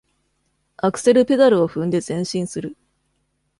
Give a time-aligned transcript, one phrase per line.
[0.77, 2.75] アクセルペダルを踏んで前進する。